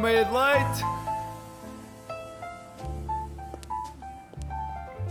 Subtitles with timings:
[0.00, 0.82] Meia de Leite.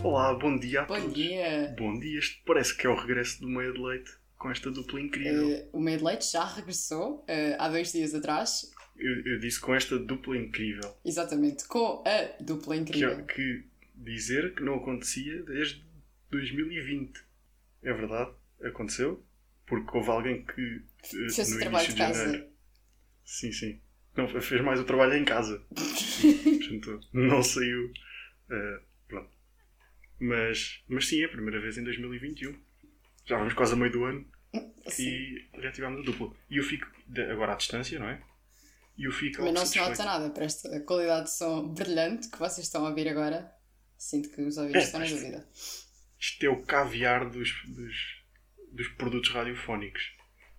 [0.03, 1.13] Olá, bom dia a Bom todos.
[1.13, 1.75] dia!
[1.77, 4.99] Bom dia, isto parece que é o regresso do Meia de Leite com esta dupla
[4.99, 5.51] incrível.
[5.51, 9.59] Eh, o meio de leite já regressou eh, há dois dias atrás, Eu, eu disse
[9.59, 10.95] com esta dupla incrível.
[11.05, 13.25] exatamente, com a dupla Que, incrível.
[13.25, 13.63] que
[13.95, 15.85] dizer que não acontecia desde
[16.31, 17.13] 2020.
[17.83, 18.31] É verdade,
[18.63, 19.23] aconteceu.
[19.67, 20.81] Porque houve alguém que.
[21.03, 22.23] eh, Fez o no trabalho início de casa.
[22.25, 22.47] janeiro-
[23.23, 23.81] Sim, sim.
[24.15, 25.63] Não, fez mais o trabalho em casa.
[25.71, 27.91] Portanto, não saiu.
[28.49, 29.29] eh, pronto.
[30.19, 32.53] Mas, mas sim, é a primeira vez em 2021.
[33.25, 34.25] Já vamos quase a meio do ano.
[34.87, 35.07] Sim.
[35.07, 36.35] e reativamos a dupla.
[36.49, 36.85] E eu fico,
[37.31, 38.21] agora à distância, não é?
[38.97, 42.37] E eu fico Mas não se nota nada para esta qualidade de som brilhante que
[42.37, 43.49] vocês estão a ouvir agora.
[43.97, 45.47] Sinto que os ouvintes É, estão na dúvida.
[46.19, 47.95] Isto é o caviar dos, dos,
[48.71, 50.13] dos produtos radiofónicos.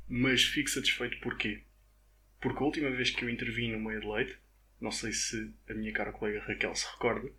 [0.09, 1.65] Mas fico satisfeito porquê?
[2.43, 4.37] Porque a última vez que eu intervim no meio de leite,
[4.81, 7.31] não sei se a minha cara colega Raquel se recorda,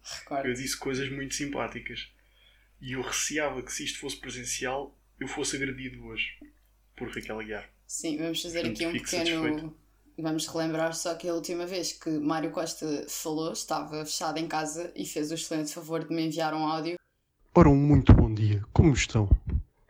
[0.46, 2.10] eu disse coisas muito simpáticas.
[2.82, 6.26] E eu receava que se isto fosse presencial, eu fosse agredido hoje
[6.96, 7.70] por Raquel Aguiar.
[7.86, 9.26] Sim, vamos fazer Portanto, aqui um pequeno.
[9.26, 9.78] satisfeito.
[10.18, 14.94] Vamos relembrar só que a última vez que Mário Costa falou estava fechado em casa
[14.96, 16.96] e fez o excelente favor de me enviar um áudio.
[17.54, 19.30] Ora, um muito bom dia, como estão?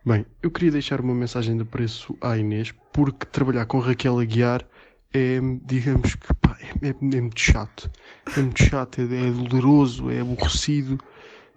[0.04, 4.66] Bem, eu queria deixar uma mensagem de apreço à Inês, porque trabalhar com Raquel Aguiar
[5.14, 7.90] é, digamos que, pá, é, é- muito chato.
[8.36, 10.98] É muito chato, é, é doloroso, é aborrecido,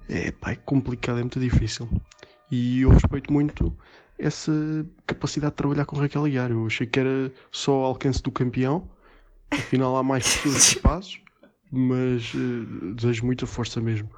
[0.10, 1.90] é, pá, é complicado, é muito difícil.
[2.52, 3.76] E eu respeito muito
[4.18, 4.52] essa
[5.06, 6.52] capacidade de trabalhar com Raquel Aguiar.
[6.52, 8.90] Eu achei que era só ao alcance do campeão,
[9.52, 11.22] afinal há mais pessoas que passos,
[11.72, 14.10] mas eh, desejo muita força mesmo.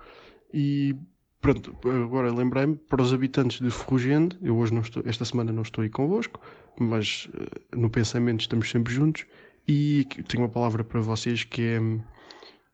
[0.53, 0.95] E
[1.41, 5.61] Pronto, agora lembrei-me para os habitantes de Ferrugende, eu hoje não estou, esta semana não
[5.61, 6.39] estou aí convosco,
[6.77, 9.25] mas eh, no pensamento estamos sempre juntos
[9.65, 11.79] e tenho uma palavra para vocês que é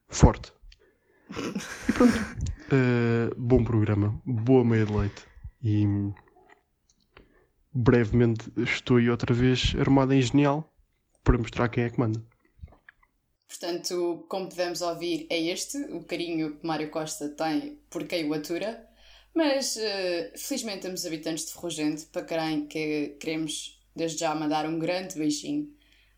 [0.07, 0.51] forte.
[1.87, 2.13] E pronto,
[2.71, 5.27] eh, bom programa, boa meia de leite
[5.63, 5.85] e
[7.71, 10.73] brevemente estou aí outra vez armado em genial
[11.23, 12.19] para mostrar quem é que manda.
[13.47, 18.33] Portanto, como podemos ouvir, é este o carinho que Mário Costa tem por quem o
[18.33, 18.87] atura.
[19.33, 24.79] Mas, eh, felizmente, temos habitantes de Ferrugente para quem que queremos, desde já, mandar um
[24.79, 25.73] grande beijinho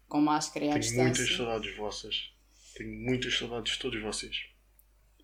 [0.08, 1.24] com máscara e à Tenho distância.
[1.24, 2.32] muitas saudades vossas.
[2.76, 4.36] Tenho muitas saudades de todos vocês.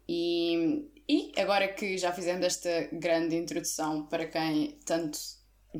[0.09, 5.17] E, e agora que já fizemos esta grande introdução para quem tanto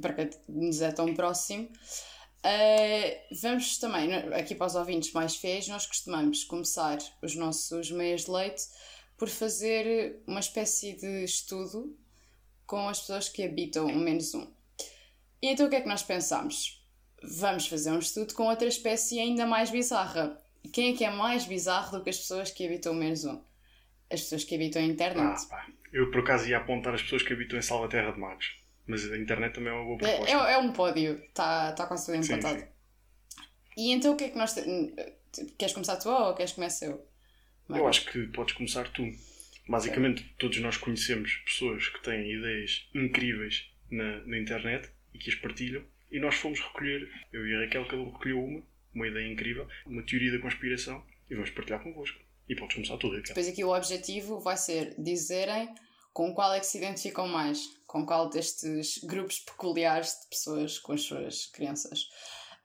[0.01, 1.69] para quem nos é tão próximo,
[2.43, 8.25] eh, vamos também, aqui para os ouvintes mais fiéis, nós costumamos começar os nossos meias
[8.25, 8.63] de leite
[9.17, 11.97] por fazer uma espécie de estudo
[12.65, 14.51] com as pessoas que habitam o menos um.
[15.41, 16.81] E então o que é que nós pensamos?
[17.21, 20.37] Vamos fazer um estudo com outra espécie ainda mais bizarra.
[20.71, 23.41] Quem é que é mais bizarro do que as pessoas que habitam o menos um?
[24.11, 25.47] as pessoas que habitam a Ah, internet.
[25.47, 25.65] pá.
[25.91, 28.45] Eu por acaso ia apontar as pessoas que habitam em Salvaterra de Magos.
[28.87, 30.31] Mas a internet também é uma boa é, proposta.
[30.49, 32.59] é, é um pódio, está tá quase tudo Sim, empatado.
[32.59, 32.67] sim.
[33.77, 34.53] E então o que é que nós.
[34.53, 34.63] te-
[35.57, 37.07] Queres começar tu ou queres começar eu?
[37.69, 39.03] Eu acho que podes começar tu.
[39.67, 45.35] Basicamente, todos nós conhecemos pessoas que têm ideias incríveis na, na internet e que as
[45.35, 45.83] partilham.
[46.11, 48.61] E nós fomos recolher, eu e a Raquel, cada um recolheu uma,
[48.93, 52.19] uma ideia incrível, uma teoria da conspiração, e vamos partilhar convosco.
[52.47, 53.23] E podes começar tu, Raquel.
[53.29, 55.73] Depois aqui o objetivo vai ser dizerem
[56.13, 60.93] com qual é que se identificam mais, com qual destes grupos peculiares de pessoas com
[60.93, 62.07] as suas crianças.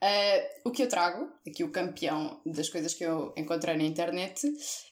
[0.00, 4.46] Eh, o que eu trago, aqui o campeão das coisas que eu encontrei na internet,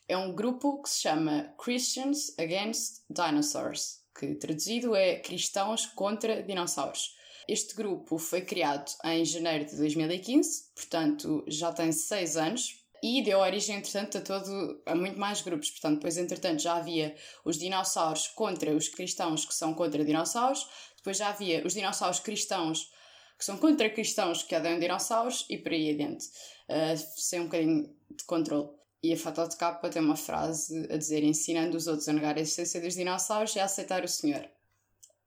[0.09, 7.15] é um grupo que se chama Christians Against Dinosaurs, que traduzido é Cristãos contra Dinossauros.
[7.49, 13.39] Este grupo foi criado em janeiro de 2015, portanto já tem seis anos, e deu
[13.39, 15.71] origem, entretanto, a, todo, a muito mais grupos.
[15.71, 17.15] Portanto, depois, entretanto, já havia
[17.45, 20.67] os dinossauros contra os cristãos que são contra dinossauros,
[20.97, 22.91] depois já havia os dinossauros cristãos
[23.39, 26.27] que são contra cristãos que odeiam dinossauros e por aí adiante.
[26.69, 28.71] Uh, sem um bocadinho de controle.
[29.03, 32.37] E a foto de capa tem uma frase a dizer: ensinando os outros a negar
[32.37, 34.49] a existência dos dinossauros e a aceitar o Senhor.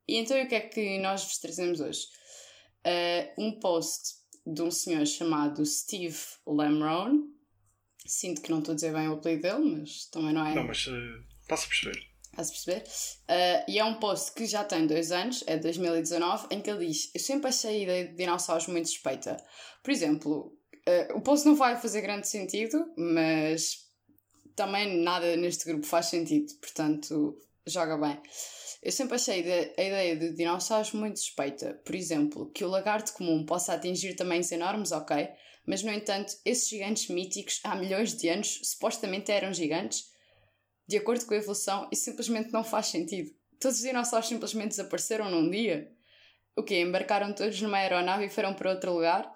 [0.07, 2.07] E então, o que é que nós vos trazemos hoje?
[2.85, 6.17] Uh, um post de um senhor chamado Steve
[6.47, 7.38] Lamrone.
[8.05, 10.55] Sinto que não estou a dizer bem o apelido dele, mas também não é.
[10.55, 12.09] Não, mas uh, está-se a perceber.
[12.31, 12.83] Estás a perceber?
[12.83, 16.69] Uh, e é um post que já tem dois anos, é de 2019, em que
[16.69, 19.37] ele diz: Eu sempre achei a ideia de dinossauros muito suspeita.
[19.83, 20.57] Por exemplo,
[20.87, 23.89] uh, o post não vai fazer grande sentido, mas
[24.55, 26.53] também nada neste grupo faz sentido.
[26.59, 28.19] Portanto, joga bem.
[28.81, 29.39] Eu sempre achei
[29.77, 31.73] a ideia de dinossauros muito suspeita.
[31.83, 35.29] Por exemplo, que o lagarto comum possa atingir tamanhos enormes, ok,
[35.69, 40.05] mas no entanto, esses gigantes míticos há milhões de anos supostamente eram gigantes,
[40.87, 43.29] de acordo com a evolução, e simplesmente não faz sentido.
[43.59, 45.87] Todos os dinossauros simplesmente desapareceram num dia.
[46.55, 46.81] O quê?
[46.81, 49.31] Embarcaram todos numa aeronave e foram para outro lugar?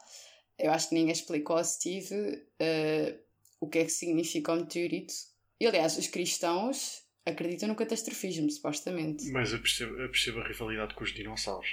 [0.58, 3.20] Eu acho que ninguém explicou ao Steve uh,
[3.60, 5.14] o que é que significa o meteorito.
[5.60, 9.30] E aliás, os cristãos acreditam no catastrofismo, supostamente.
[9.30, 11.70] Mas eu percebo, eu percebo a rivalidade com os dinossauros.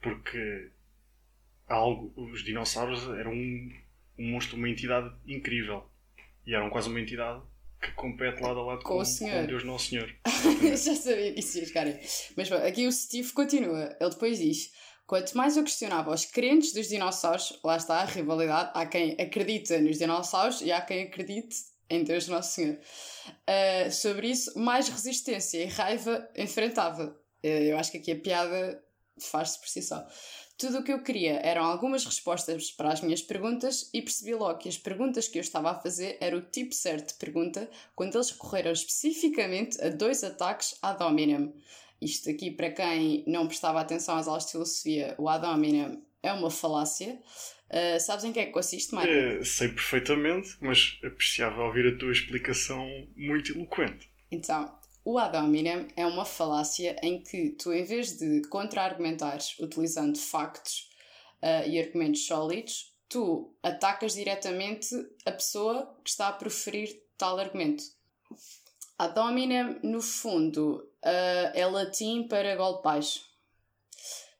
[0.00, 0.70] Porque
[1.68, 3.70] algo, os dinossauros eram um,
[4.18, 5.84] um monstro, uma entidade incrível.
[6.46, 7.42] E eram quase uma entidade
[7.80, 9.42] que compete lado a lado com, com, o senhor.
[9.42, 10.12] com Deus Nosso Senhor.
[10.62, 11.86] Já sabia que isso ia chegar
[12.36, 13.96] Mas bom, aqui o Steve continua.
[14.00, 14.72] Ele depois diz:
[15.06, 18.72] Quanto mais eu questionava os crentes dos dinossauros, lá está a rivalidade.
[18.74, 21.56] Há quem acredita nos dinossauros e há quem acredite
[21.88, 22.78] em Deus Nosso Senhor.
[22.78, 27.16] Uh, sobre isso, mais resistência e raiva enfrentava.
[27.44, 28.82] Uh, eu acho que aqui a piada
[29.20, 30.06] faz-se por si só.
[30.58, 34.58] Tudo o que eu queria eram algumas respostas para as minhas perguntas e percebi logo
[34.58, 38.16] que as perguntas que eu estava a fazer era o tipo certo de pergunta quando
[38.16, 41.54] eles recorreram especificamente a dois ataques ad hominem.
[42.02, 46.32] Isto aqui, para quem não prestava atenção às aulas de filosofia, o ad hominem é
[46.32, 47.20] uma falácia.
[47.70, 49.40] Uh, sabes em que é que consiste, Mário?
[49.40, 52.84] É, sei perfeitamente, mas apreciava ouvir a tua explicação
[53.16, 54.10] muito eloquente.
[54.28, 54.76] Então,
[55.08, 60.90] o ad hominem é uma falácia em que tu, em vez de contra-argumentares utilizando factos
[61.42, 64.94] uh, e argumentos sólidos, tu atacas diretamente
[65.24, 67.84] a pessoa que está a proferir tal argumento.
[68.98, 73.20] Ad hominem, no fundo, uh, é latim para golpe baixo.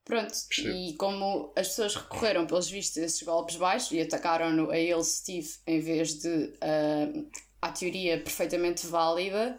[0.05, 0.35] Pronto,
[0.67, 5.03] e como as pessoas recorreram, pelos vistos, a esses golpes baixos e atacaram-no a ele,
[5.03, 7.31] Steve, em vez de uh,
[7.62, 9.59] à teoria perfeitamente válida,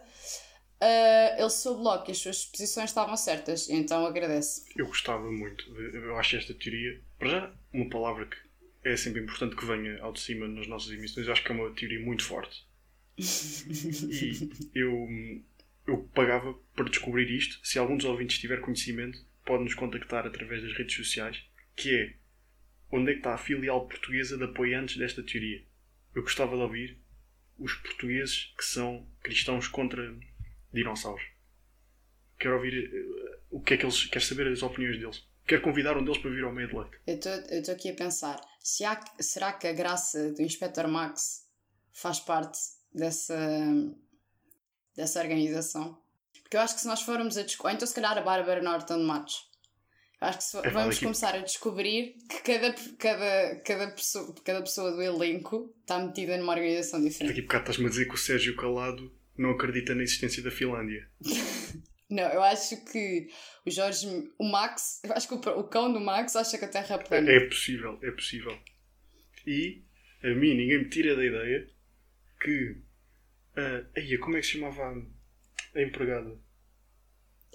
[0.82, 4.64] uh, ele soube logo que as suas posições estavam certas, então agradece.
[4.76, 8.36] Eu gostava muito, eu acho esta teoria, para já, uma palavra que
[8.82, 11.54] é sempre importante que venha ao de cima nas nossas emissões, eu acho que é
[11.54, 12.66] uma teoria muito forte.
[13.18, 15.08] e eu,
[15.86, 17.60] eu pagava para descobrir isto.
[17.62, 21.42] Se algum dos ouvintes tiver conhecimento, pode nos contactar através das redes sociais,
[21.76, 22.14] que é
[22.90, 25.62] onde é que está a filial portuguesa de apoiantes desta teoria.
[26.14, 26.98] Eu gostava de ouvir
[27.58, 30.16] os portugueses que são cristãos contra
[30.72, 31.22] dinossauros.
[32.38, 34.04] Quero ouvir uh, o que é que eles.
[34.06, 35.28] Quero saber as opiniões deles.
[35.46, 36.96] Quero convidar um deles para vir ao meio de leite.
[37.06, 41.46] Eu estou aqui a pensar: se há, será que a graça do Inspector Max
[41.92, 42.58] faz parte
[42.94, 43.36] dessa,
[44.96, 46.00] dessa organização?
[46.42, 47.74] Porque eu acho que se nós formos a descobrir.
[47.74, 49.50] Então, se calhar, a Bárbara Norton de Matos.
[50.20, 54.92] Acho que se, é vamos começar a descobrir que cada, cada, cada, pessoa, cada pessoa
[54.92, 57.28] do elenco está metida numa organização diferente.
[57.28, 60.50] Daqui a bocado estás-me a dizer que o Sérgio Calado não acredita na existência da
[60.50, 61.08] Finlândia.
[62.10, 63.28] não, eu acho que
[63.66, 64.06] o Jorge,
[64.38, 66.98] o Max, eu acho que o, o cão do Max acha que a Terra é
[66.98, 67.30] plana.
[67.30, 68.56] É, é possível, é possível.
[69.46, 69.82] E
[70.22, 71.68] a mim ninguém me tira da ideia
[72.40, 72.76] que.
[73.56, 74.94] Uh, aí, como é que se chamava
[75.74, 76.38] a empregada?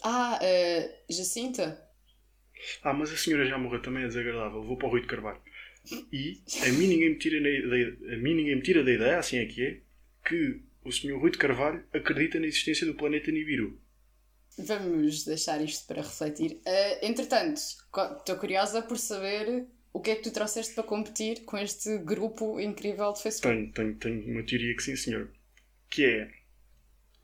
[0.03, 1.81] Ah, uh, Jacinta?
[2.83, 4.63] Ah, mas a senhora já morreu também é desagradável.
[4.63, 5.41] Vou para o Rui de Carvalho.
[6.11, 9.37] E a mim ninguém me tira, da, a mim ninguém me tira da ideia, assim
[9.37, 9.81] é que é,
[10.27, 13.77] que o senhor Rui de Carvalho acredita na existência do planeta Nibiru.
[14.57, 16.61] Vamos deixar isto para refletir.
[16.65, 21.57] Uh, entretanto, estou curiosa por saber o que é que tu trouxeste para competir com
[21.57, 23.73] este grupo incrível de Facebook.
[23.73, 25.29] Tenho, tenho, tenho uma teoria que sim, senhor.
[25.89, 26.31] Que é.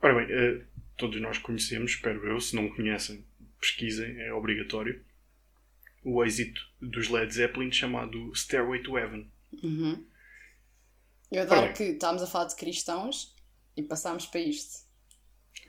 [0.01, 0.65] Ora bem, uh,
[0.97, 3.23] todos nós conhecemos, espero eu, se não conhecem,
[3.61, 5.05] pesquisem, é obrigatório.
[6.03, 9.31] O êxito dos Led Zeppelin chamado Stairway to Heaven.
[9.63, 10.03] Uhum.
[11.31, 13.35] Eu adoro que estávamos a falar de cristãos
[13.81, 14.85] e passámos para isto.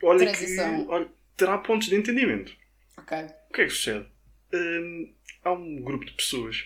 [0.01, 0.85] Olha Transição.
[0.85, 2.55] que olha, terá pontos de entendimento.
[2.97, 3.17] Ok.
[3.49, 4.07] O que é que sucede?
[4.53, 6.65] Hum, há um grupo de pessoas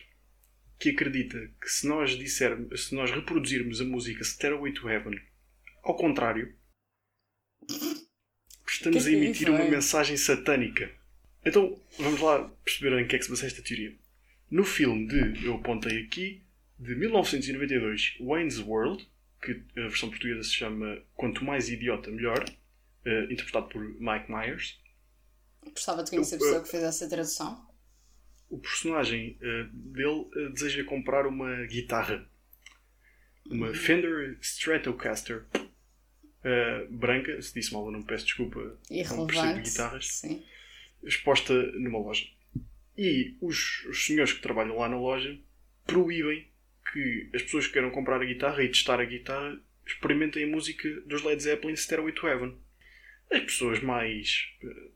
[0.79, 5.19] que acredita que se nós dissermos, se nós reproduzirmos a música Stairway to Heaven
[5.83, 6.53] ao contrário,
[8.67, 10.91] estamos que a emitir uma mensagem satânica.
[11.45, 13.95] Então, vamos lá perceber em que é que se baseia esta teoria.
[14.51, 16.43] No filme de, eu apontei aqui,
[16.77, 19.09] de 1992, Wayne's World,
[19.53, 24.79] que a versão portuguesa se chama Quanto Mais Idiota Melhor, uh, interpretado por Mike Myers.
[25.63, 27.67] Gostava de conhecer a pessoa que fez essa tradução.
[28.49, 32.29] O personagem uh, dele uh, deseja comprar uma guitarra.
[33.49, 33.73] Uma uhum.
[33.73, 35.45] Fender Stratocaster
[36.89, 40.45] branca, se disse mal eu não peço desculpa, não percebo guitarras, sim.
[41.03, 42.25] exposta numa loja.
[42.97, 45.37] E os, os senhores que trabalham lá na loja
[45.85, 46.49] proíbem
[46.91, 50.89] que as pessoas que queiram comprar a guitarra e testar a guitarra experimentem a música
[51.01, 52.57] dos Led Zeppelin Stairway to Heaven.
[53.31, 54.47] as pessoas mais.
[54.63, 54.89] eh,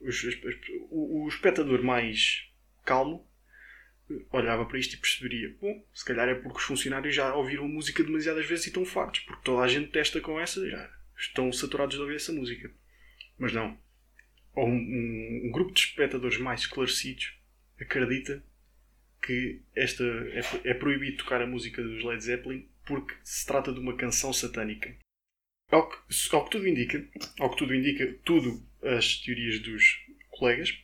[0.00, 0.38] os- as-
[0.90, 2.48] o, o espectador mais
[2.84, 3.28] calmo
[4.10, 7.66] eh, olhava para isto e perceberia: bom, se calhar é porque os funcionários já ouviram
[7.68, 11.52] música demasiadas vezes e estão fartos, porque toda a gente testa com essa, já estão
[11.52, 12.70] saturados de ouvir essa música.
[13.38, 13.76] Mas não.
[14.56, 17.36] Um, um- um grupo de espectadores mais esclarecidos
[17.80, 18.44] acredita
[19.24, 23.80] que esta é, é proibido tocar a música dos Led Zeppelin porque se trata de
[23.80, 24.94] uma canção satânica.
[25.70, 25.96] Ao que,
[26.32, 27.08] ao que tudo indica,
[27.40, 30.78] ao que tudo indica, tudo as teorias dos colegas,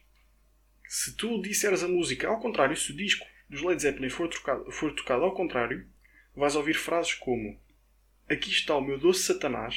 [0.89, 4.71] se tu disseres a música ao contrário, se o disco dos Led Zeppelin for, trocado,
[4.73, 5.87] for tocado ao contrário,
[6.35, 7.61] vais ouvir frases como
[8.29, 9.77] Aqui está o meu doce Satanás,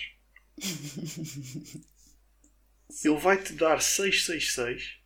[3.04, 5.03] ele vai-te dar 666.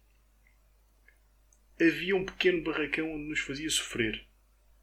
[1.79, 4.25] Havia um pequeno barracão onde nos fazia sofrer.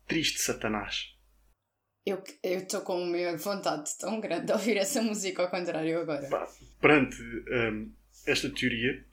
[0.07, 1.13] Triste Satanás.
[2.07, 6.29] Eu estou com uma vontade tão grande de ouvir essa música ao contrário agora.
[6.29, 6.47] Pá,
[6.81, 7.91] perante hum,
[8.27, 9.05] esta teoria,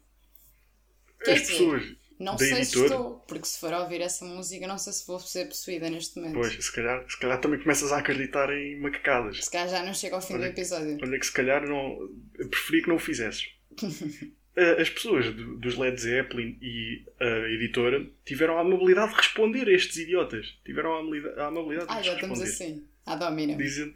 [1.24, 4.68] Quer as dizer, pessoas Não sei se editora, estou, porque se for ouvir essa música,
[4.68, 6.34] não sei se vou ser possuída neste momento.
[6.34, 9.42] pois, se calhar, se calhar também começas a acreditar em macacadas.
[9.46, 10.98] Se calhar já não chega ao fim do Olha- episódio.
[11.02, 11.98] Olha que se calhar não,
[12.38, 13.46] eu preferi que não o fizesses.
[14.56, 19.68] Eh, As pessoas do- dos Led Zeppelin e a editora tiveram a amabilidade de responder
[19.68, 20.58] a estes idiotas.
[20.66, 22.34] Tiveram a amabilidade, a amabilidade Ah, de já responder.
[22.34, 22.88] estamos assim.
[23.06, 23.56] Ah, domina.
[23.56, 23.96] dizendo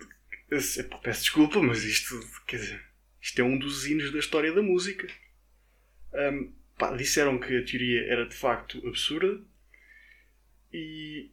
[0.50, 2.82] que, assim, peço desculpa, mas isto, quer dizer,
[3.22, 5.08] isto é um dos hinos da história da música.
[6.14, 9.42] Ahm, pá, disseram que a teoria era de facto absurda
[10.74, 11.30] e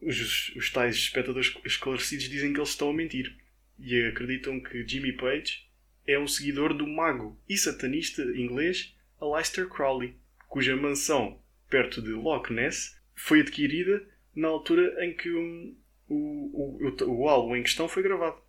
[0.00, 3.36] os, os tais espectadores esclarecidos dizem que eles estão a mentir
[3.78, 5.66] e acreditam que Jimmy Page
[6.06, 10.16] é um seguidor do mago e satanista inglês Aleister Crowley,
[10.48, 14.02] cuja mansão perto de Loch Ness foi adquirida
[14.34, 15.76] na altura em que um,
[16.08, 18.40] o, o, o, o álbum em questão foi gravado.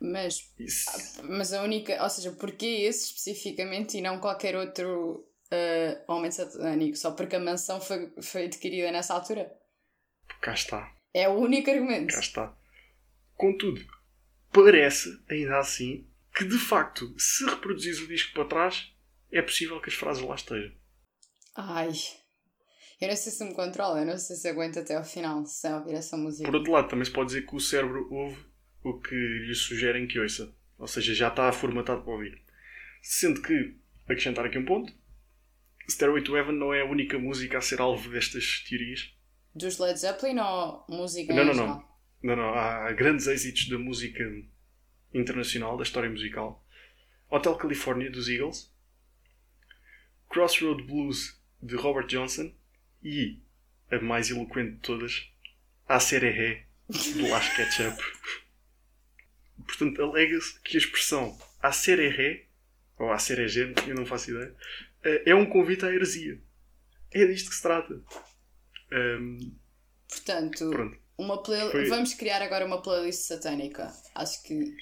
[0.00, 2.02] Mas, Isso- mas a única.
[2.02, 6.96] Ou seja, porquê esse especificamente e não qualquer outro ah, homem satânico?
[6.96, 9.50] Só porque a mansão foi, foi adquirida nessa altura?
[10.40, 12.14] cá está, É o único argumento.
[12.14, 12.56] cá está.
[13.36, 13.80] Contudo,
[14.52, 18.92] parece, ainda assim, que de facto, se reproduzires o disco para trás,
[19.32, 20.72] é possível que as frases lá estejam.
[21.56, 21.92] Ai.
[23.00, 25.72] Eu não sei se me controla, eu não sei se aguento até ao final sem
[25.72, 26.44] ouvir essa música.
[26.44, 28.44] Por outro lado, também se pode dizer que o cérebro ouve
[28.84, 30.54] o que lhe sugerem que ouça.
[30.78, 32.42] Ou seja, já está formatado para ouvir.
[33.02, 34.92] Sendo que, acrescentar aqui um ponto,
[35.88, 39.14] Stairway to Heaven não é a única música a ser alvo destas teorias.
[39.54, 41.90] Dos Led Zeppelin ou música Não, não, não.
[42.22, 42.54] Não, não.
[42.54, 44.24] Há grandes êxitos da música
[45.12, 46.64] internacional, da história musical.
[47.28, 48.72] Hotel California, dos Eagles.
[50.28, 52.52] Crossroad Blues, de Robert Johnson.
[53.02, 53.38] E,
[53.90, 55.28] a mais eloquente de todas,
[55.88, 58.02] A Sereré, do Last Ketchup.
[59.66, 62.46] Portanto, alega-se que a expressão A Sereré,
[62.98, 64.54] ou A Sereré, eu não faço ideia,
[65.04, 66.40] eh, é um convite à heresia.
[67.12, 68.00] É disto que se trata.
[68.92, 69.38] Ahm,
[70.08, 70.98] Portanto, pronto.
[71.18, 71.70] uma play...
[71.70, 73.92] Foi- vamos criar agora uma playlist satânica.
[74.14, 74.76] Acho que.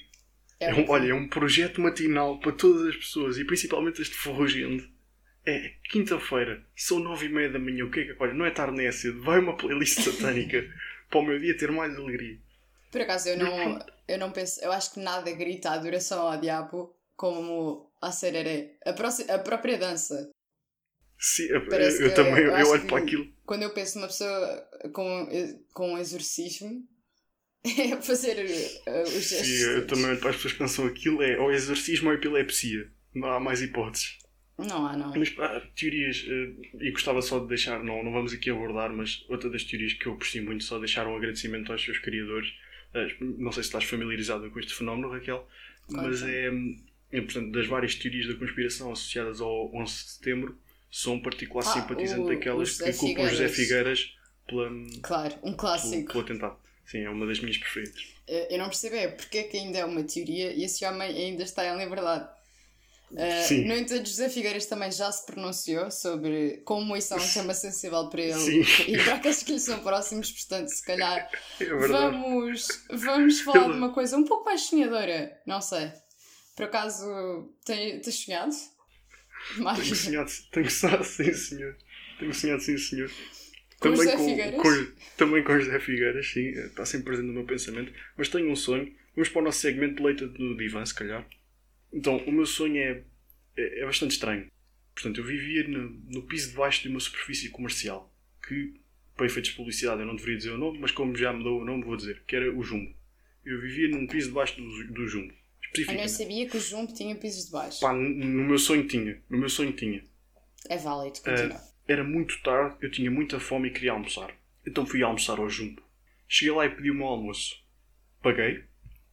[0.59, 4.91] É um, olha, é um projeto matinal para todas as pessoas e principalmente este ferrugente.
[5.45, 7.85] É quinta-feira, são nove e meia da manhã.
[7.85, 8.15] O que é que.
[8.21, 9.21] Olha, não é tarde nem é cedo.
[9.23, 10.63] Vai uma playlist satânica
[11.09, 12.37] para o meu dia ter mais alegria.
[12.91, 14.59] Por acaso, eu não, eu não penso.
[14.63, 18.75] Eu acho que nada grita a adoração ao diabo como a sereré.
[18.85, 20.29] A, próxima, a própria dança.
[21.17, 23.27] Sim, eu, Parece eu que- também eu eu, olho para aquilo.
[23.45, 25.27] Quando eu penso numa pessoa com,
[25.73, 26.85] com um exorcismo,
[27.65, 28.37] é fazer
[28.87, 29.47] uh, os gestos.
[29.47, 32.89] Sim, eu também para as pessoas que pensam aquilo é ou exorcismo ou epilepsia.
[33.13, 34.17] Não há mais hipóteses.
[34.57, 35.13] Não há, não.
[35.15, 36.51] Mas pá, teorias, eh,
[36.81, 40.05] e gostava só de deixar, não, não vamos aqui abordar, mas outra das teorias que
[40.05, 42.53] eu aprecio muito, só deixar um agradecimento aos seus criadores.
[42.93, 45.47] Eh, Não sei se estás familiarizado com este fenómeno, Raquel,
[45.89, 46.31] mas Conta.
[46.31, 46.51] é,
[47.13, 50.57] é portanto, das várias teorias da conspiração associadas ao 11 de setembro,
[50.89, 54.13] sou um particular Ah, simpatizante o- daquelas o que culpam José Figueiras.
[54.45, 54.69] Pela,
[55.01, 56.11] Claro, um pelo, clássico.
[56.11, 56.57] pelo atentado.
[56.89, 58.01] Sim, é uma das minhas preferidas.
[58.27, 61.09] Eh, Eu não percebo é porque é que ainda é uma teoria e esse homem
[61.15, 62.27] ainda está em liberdade.
[63.47, 63.65] Sim.
[63.65, 68.07] no entanto, José Figueiras também já se pronunciou sobre como isso é um tema sensível
[68.07, 68.61] para ele Sim.
[68.87, 71.27] e para aqueles que lhe são próximos, portanto, se calhar
[71.59, 75.35] É vamos, vamos falar Ele- de uma coisa um pouco mais sonhadora.
[75.47, 75.91] Não sei.
[76.55, 78.53] Por acaso, tem- tens sonhado?
[79.57, 79.79] Mais.
[79.79, 81.75] Tenho sonhado, tenho sonhado, sim senhor.
[82.19, 83.09] Tenho sonhado, sim senhor.
[83.79, 84.61] Com José Figueiras?
[84.61, 86.47] com- também com José Figueiras, sim.
[86.49, 87.93] Está sempre presente no meu pensamento.
[88.17, 88.93] Mas tenho um sonho.
[89.15, 91.27] Vamos para o nosso segmento de leita no divã, se calhar.
[91.91, 93.03] Então, o meu sonho é,
[93.57, 94.47] é, é bastante estranho.
[94.93, 98.13] Portanto, eu vivia no, no piso de baixo de uma superfície comercial.
[98.47, 98.73] Que,
[99.15, 101.61] para efeitos de publicidade, eu não deveria dizer o nome, mas como já me dou
[101.61, 102.23] o nome, vou dizer.
[102.27, 102.93] Que era o Jumbo.
[103.45, 105.33] Eu vivia num piso de baixo do, do Jumbo.
[105.77, 107.79] Eu não sabia que o jumbo tinha pisos de baixo.
[107.79, 109.21] Pá, no meu sonho tinha.
[109.29, 110.03] No meu sonho tinha.
[110.67, 111.61] É válido, Eh, continua.
[111.91, 114.31] Era muito tarde, eu tinha muita fome e queria almoçar.
[114.65, 115.81] Então fui almoçar ao jumbo.
[116.27, 117.59] Cheguei lá e pedi o meu almoço.
[118.21, 118.63] Paguei.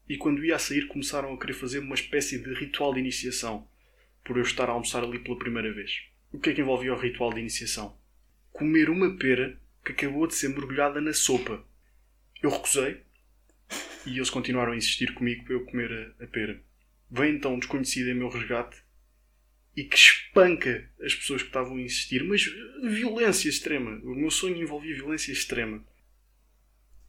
[0.06, 3.66] E quando ia a sair começaram a querer fazer uma espécie de ritual de iniciação.
[4.22, 6.02] Por eu estar a almoçar ali pela primeira vez.
[6.30, 7.96] O que é que envolvia o ritual de iniciação?
[8.52, 11.64] Comer uma pera que acabou de ser mergulhada na sopa.
[12.42, 13.00] Eu recusei.
[14.04, 16.62] E eles continuaram a insistir comigo para eu comer a, a pera.
[17.10, 18.84] Vem então um desconhecido em meu resgate
[19.76, 22.44] e que espanca as pessoas que estavam a insistir, mas
[22.82, 24.00] violência extrema.
[24.02, 25.84] O meu sonho envolvia violência extrema.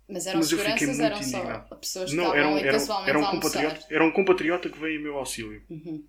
[0.10, 1.80] Mas eram mas seguranças, muito eram só indignado.
[1.80, 2.68] pessoas que Não, estavam era um, ali
[3.10, 5.64] era, um- compatriota, era um compatriota que veio em meu auxílio.
[5.70, 6.06] Uhum.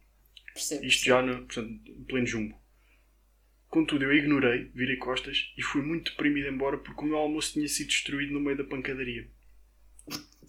[0.53, 0.85] Percebo.
[0.85, 2.61] Isto já no portanto, em pleno jumbo.
[3.69, 7.69] Contudo, eu ignorei, virei costas e fui muito deprimido embora porque o meu almoço tinha
[7.69, 9.29] sido destruído no meio da pancadaria.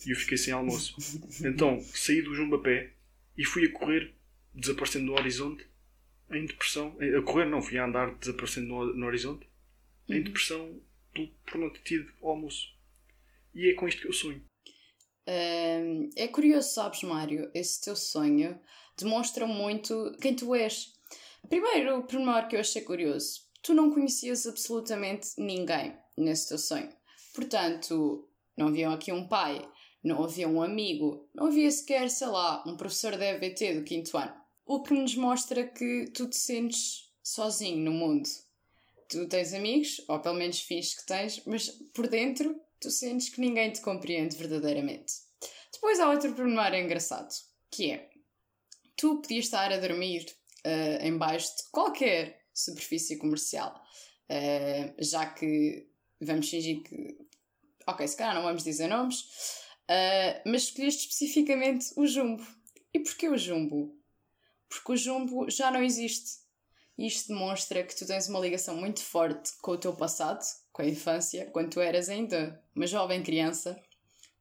[0.05, 0.95] E eu fiquei sem almoço.
[1.45, 2.93] Então, saí do jumbo a pé
[3.37, 4.13] e fui a correr,
[4.53, 5.65] desaparecendo no horizonte,
[6.31, 6.95] em depressão.
[7.17, 9.47] A correr não, fui a andar, desaparecendo no, no horizonte,
[10.07, 10.81] em depressão
[11.13, 12.67] por, por não ter tido almoço.
[13.53, 14.43] E é com isto que eu sonho.
[15.27, 18.59] Hum, é curioso, sabes, Mário, esse teu sonho
[18.97, 20.93] demonstra muito quem tu és.
[21.47, 26.89] Primeiro, o pormenor que eu achei curioso: tu não conhecias absolutamente ninguém nesse teu sonho.
[27.33, 29.67] Portanto, não havia aqui um pai,
[30.03, 34.17] não havia um amigo, não havia sequer, sei lá, um professor da EVT do quinto
[34.17, 34.38] ano.
[34.71, 38.29] O que nos mostra que tu te sentes sozinho no mundo.
[39.09, 43.41] Tu tens amigos, ou pelo menos finges que tens, mas por dentro tu sentes que
[43.41, 45.11] ninguém te compreende verdadeiramente.
[45.73, 47.33] Depois há outro pormenor engraçado,
[47.71, 48.11] que é
[48.95, 50.27] tu podias estar a dormir
[50.63, 53.73] eh, em baixo de qualquer superfície comercial,
[54.29, 55.89] eh, já que
[56.21, 57.17] vamos fingir que.
[57.87, 59.23] Ok, se calhar não vamos dizer nomes,
[59.87, 62.45] eh, mas escolheste especificamente o jumbo.
[62.93, 63.98] E porquê o jumbo?
[64.69, 66.39] Porque o jumbo já não existe.
[66.97, 70.85] Isto demonstra que tu tens uma ligação muito forte com o teu passado, com a
[70.85, 73.81] infância, quando tu eras ainda uma jovem criança,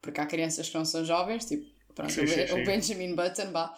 [0.03, 1.65] porque há crianças que não são jovens, tipo
[1.95, 3.75] pronto, Sim, o, sim, o Benjamin Button, vá.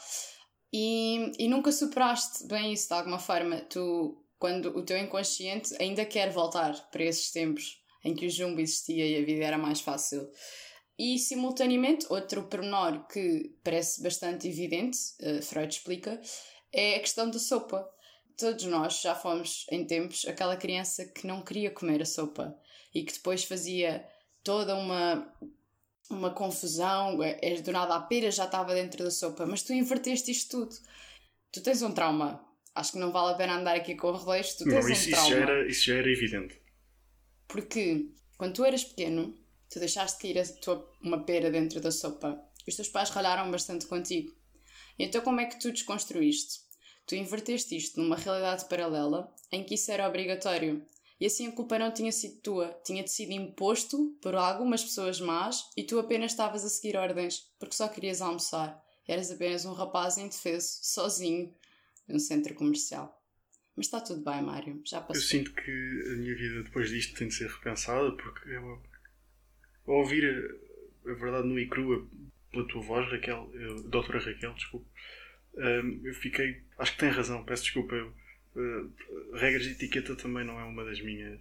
[0.72, 3.60] E, e nunca superaste bem isso de alguma forma.
[3.62, 8.60] Tu, quando o teu inconsciente ainda quer voltar para esses tempos em que o jumbo
[8.60, 10.26] existia e a vida era mais fácil.
[11.02, 16.20] E, simultaneamente, outro pormenor que parece bastante evidente, eh, Freud explica,
[16.70, 17.88] é a questão da sopa.
[18.36, 22.54] Todos nós já fomos, em tempos, aquela criança que não queria comer a sopa
[22.94, 24.06] e que depois fazia
[24.44, 25.26] toda uma,
[26.10, 29.72] uma confusão, é, é, do nada a pera já estava dentro da sopa, mas tu
[29.72, 30.76] inverteste isto tudo.
[31.50, 32.46] Tu tens um trauma.
[32.74, 35.08] Acho que não vale a pena andar aqui com rodeios, tu tens Não, um isso,
[35.08, 35.30] isso, trauma.
[35.30, 36.60] já era, isso já era evidente.
[37.48, 39.39] Porque quando tu eras pequeno,
[39.70, 43.87] tu deixaste cair a tua, uma pera dentro da sopa os teus pais ralharam bastante
[43.87, 44.35] contigo.
[44.98, 46.61] Então como é que tu desconstruíste?
[47.06, 50.85] Tu inverteste isto numa realidade paralela em que isso era obrigatório.
[51.18, 55.68] E assim a culpa não tinha sido tua, tinha-te sido imposto por algumas pessoas más
[55.76, 58.80] e tu apenas estavas a seguir ordens porque só querias almoçar.
[59.06, 61.52] Eras apenas um rapaz indefeso, sozinho,
[62.06, 63.18] num centro comercial.
[63.76, 65.22] Mas está tudo bem, Mário, já Eu passou.
[65.22, 65.70] sinto que
[66.12, 68.83] a minha vida depois disto tem de ser repensada porque eu, ao
[69.87, 70.25] ouvir
[71.07, 72.07] a, verdade nua e crua
[72.51, 74.87] pela tua voz, Raquel, eu, doutora Raquel, desculpa,
[75.55, 76.62] eu fiquei.
[76.79, 77.95] Acho que tem razão, peço desculpa.
[77.95, 81.40] Eu, uh, regras de etiqueta também não é uma das minhas,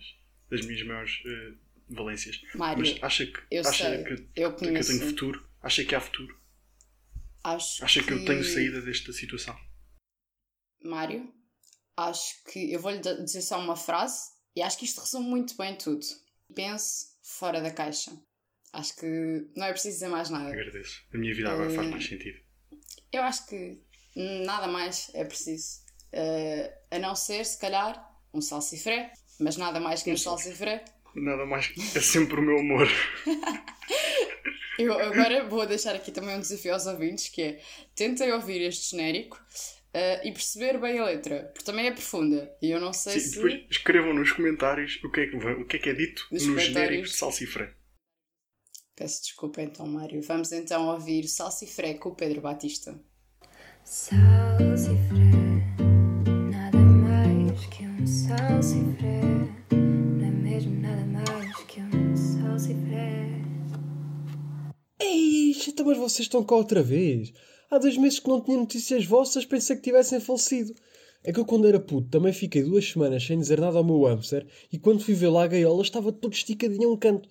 [0.49, 1.57] das minhas maiores uh,
[1.89, 2.41] valências.
[2.55, 5.47] Mário, Mas acha que, eu acha sei, que, eu que eu tenho futuro?
[5.61, 6.37] Acha que há futuro?
[7.43, 9.57] Acho Acha que eu tenho saída desta situação?
[10.83, 11.31] Mário,
[11.95, 15.77] acho que eu vou-lhe dizer só uma frase e acho que isto resume muito bem
[15.77, 16.05] tudo.
[16.53, 18.11] Pense fora da caixa.
[18.73, 20.49] Acho que não é preciso dizer mais nada.
[20.49, 21.01] Agradeço.
[21.13, 22.39] A minha vida agora faz Eh, mais sentido.
[23.11, 23.79] Eu acho que
[24.15, 25.79] nada mais é preciso.
[26.11, 27.99] Eh, a não ser, se calhar,
[28.33, 30.83] um salsifré, mas nada mais que um salsifré.
[31.15, 31.71] Nada mais.
[31.95, 32.87] É sempre o meu humor.
[34.77, 37.61] Eu agora vou deixar aqui também um desafio aos ouvintes que é
[37.95, 39.37] tentem ouvir este genérico
[39.93, 43.27] eh, e perceber bem a letra, porque também é profunda e eu não sei Sim,
[43.27, 43.35] se.
[43.35, 46.43] depois escrevam nos comentários o que é que, o que, é, que é dito Nos
[46.43, 46.73] comentários.
[46.73, 47.73] genéricos de Salsifré.
[48.99, 50.21] Peço desculpa então, Mário.
[50.21, 52.99] Vamos então ouvir Salsifré com o Pedro Batista.
[53.85, 55.31] Salsifré,
[56.51, 59.21] nada mais que um salsifré.
[59.71, 63.41] Não é mesmo nada mais que um salsifré.
[64.99, 67.31] Ei, então, mas vocês estão cá outra vez.
[67.71, 70.75] Há dois meses que não tinha notícias vossas, pensei que tivessem falecido.
[71.23, 74.03] É que eu, quando era puto, também fiquei duas semanas sem dizer nada ao meu
[74.03, 77.29] hamster e quando fui ver lá a gaiola estava todo esticadinho a um canto.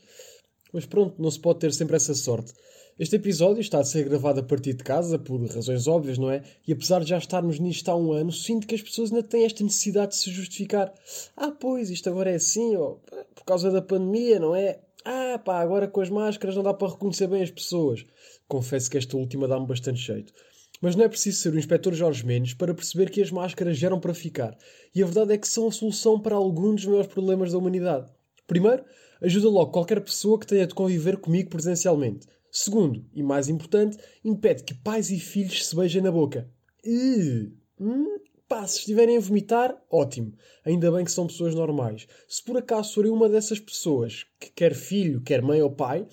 [0.72, 2.52] Mas pronto, não se pode ter sempre essa sorte.
[2.98, 6.42] Este episódio está a ser gravado a partir de casa, por razões óbvias, não é?
[6.66, 9.44] E apesar de já estarmos nisto há um ano, sinto que as pessoas ainda têm
[9.44, 10.92] esta necessidade de se justificar.
[11.36, 13.00] Ah, pois, isto agora é assim, ou
[13.34, 14.80] por causa da pandemia, não é?
[15.04, 18.04] Ah, pá, agora com as máscaras não dá para reconhecer bem as pessoas.
[18.48, 20.32] Confesso que esta última dá-me bastante jeito.
[20.80, 23.98] Mas não é preciso ser o inspetor Jorge Mendes para perceber que as máscaras geram
[23.98, 24.56] para ficar.
[24.94, 28.10] E a verdade é que são a solução para alguns dos maiores problemas da humanidade.
[28.46, 28.84] Primeiro,
[29.22, 32.26] ajuda logo qualquer pessoa que tenha de conviver comigo presencialmente.
[32.50, 36.50] Segundo, e mais importante, impede que pais e filhos se beijem na boca.
[36.84, 40.32] Uh, hum, pá, se estiverem a vomitar, ótimo.
[40.64, 42.06] Ainda bem que são pessoas normais.
[42.26, 46.06] Se por acaso forem uma dessas pessoas que quer filho, quer mãe ou pai,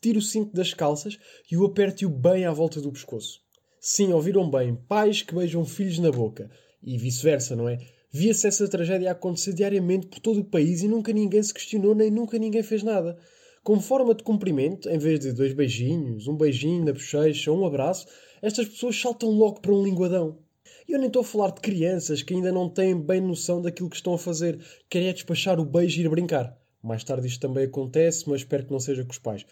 [0.00, 1.18] tire o cinto das calças
[1.50, 3.40] e o aperte-o bem à volta do pescoço.
[3.78, 6.50] Sim, ouviram bem, pais que beijam filhos na boca.
[6.82, 7.78] E vice-versa, não é?
[8.14, 12.10] Via-se essa tragédia acontecer diariamente por todo o país e nunca ninguém se questionou nem
[12.10, 13.16] nunca ninguém fez nada.
[13.64, 18.06] Como forma de cumprimento, em vez de dois beijinhos, um beijinho na bochecha, um abraço,
[18.42, 20.38] estas pessoas saltam logo para um linguadão.
[20.86, 23.88] E eu nem estou a falar de crianças que ainda não têm bem noção daquilo
[23.88, 26.54] que estão a fazer, querem é despachar o beijo e ir brincar.
[26.82, 29.46] Mais tarde isto também acontece, mas espero que não seja com os pais.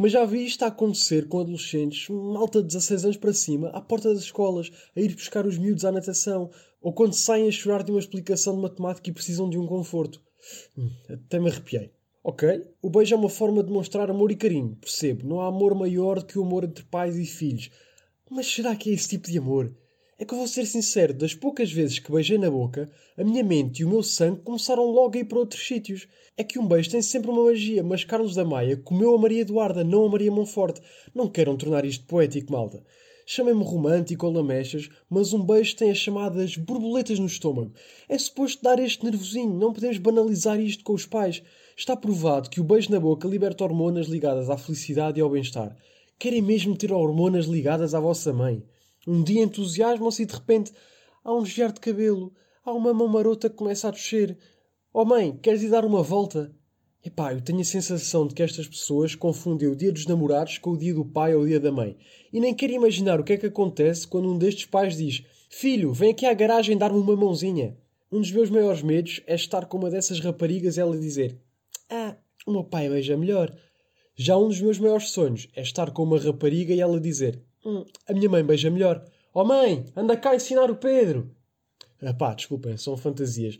[0.00, 3.80] Mas já vi isto a acontecer com adolescentes, malta de 16 anos para cima, à
[3.80, 7.82] porta das escolas, a ir buscar os miúdos à natação, ou quando saem a chorar
[7.82, 10.22] de uma explicação de matemática e precisam de um conforto.
[10.78, 11.90] Hum, até me arrepiei.
[12.22, 15.26] Ok, o beijo é uma forma de mostrar amor e carinho, percebo.
[15.26, 17.68] Não há amor maior do que o amor entre pais e filhos.
[18.30, 19.74] Mas será que é esse tipo de amor?
[20.20, 23.82] É que vou ser sincero, das poucas vezes que beijei na boca, a minha mente
[23.82, 26.08] e o meu sangue começaram logo a ir para outros sítios.
[26.36, 29.42] É que um beijo tem sempre uma magia, mas Carlos da Maia comeu a Maria
[29.42, 30.82] Eduarda, não a Maria Monforte.
[31.14, 32.82] Não queiram tornar isto poético, malta.
[33.24, 37.72] Chamem-me romântico ou lamechas, mas um beijo tem as chamadas borboletas no estômago.
[38.08, 41.44] É suposto dar este nervosinho, não podemos banalizar isto com os pais.
[41.76, 45.76] Está provado que o beijo na boca liberta hormonas ligadas à felicidade e ao bem-estar.
[46.18, 48.64] Querem mesmo ter hormonas ligadas à vossa mãe?
[49.08, 50.70] Um dia entusiasmam-se e de repente
[51.24, 52.30] há um desviar de cabelo,
[52.62, 54.36] há uma mão marota que começa a descer.
[54.92, 56.54] Oh mãe, queres ir dar uma volta?
[57.02, 60.72] Epá, eu tenho a sensação de que estas pessoas confundem o dia dos namorados com
[60.72, 61.96] o dia do pai ou o dia da mãe.
[62.30, 65.90] E nem quero imaginar o que é que acontece quando um destes pais diz Filho,
[65.94, 67.78] vem aqui à garagem dar-me uma mãozinha.
[68.12, 71.40] Um dos meus maiores medos é estar com uma dessas raparigas e ela dizer
[71.88, 72.14] ah,
[72.46, 73.56] o meu pai beija melhor.
[74.14, 77.84] Já um dos meus maiores sonhos é estar com uma rapariga e ela dizer: hum,
[78.06, 79.04] A minha mãe beija melhor.
[79.34, 81.30] Oh mãe, anda cá ensinar o Pedro.
[82.02, 83.58] Ah pá, desculpem, são fantasias.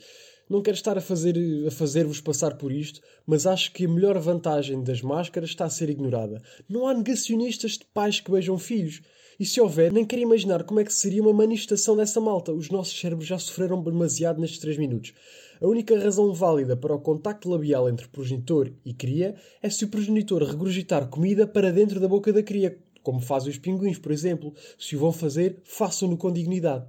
[0.49, 4.19] Não quero estar a fazer a fazer-vos passar por isto, mas acho que a melhor
[4.19, 6.43] vantagem das máscaras está a ser ignorada.
[6.67, 9.03] Não há negacionistas de pais que beijam filhos.
[9.39, 12.53] E se houver, nem quero imaginar como é que seria uma manifestação dessa malta.
[12.53, 15.13] Os nossos cérebros já sofreram demasiado nestes 3 minutos.
[15.61, 19.89] A única razão válida para o contacto labial entre progenitor e cria é se o
[19.89, 24.53] progenitor regurgitar comida para dentro da boca da cria, como fazem os pinguins, por exemplo.
[24.79, 26.85] Se o vão fazer, façam-no com dignidade.